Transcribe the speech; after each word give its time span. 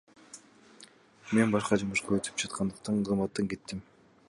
Мен 1.39 1.53
башка 1.57 1.79
жумушка 1.83 2.17
өтүп 2.19 2.43
жаткандыктан 2.47 3.01
кызматтан 3.11 3.53
кеттим. 3.53 3.89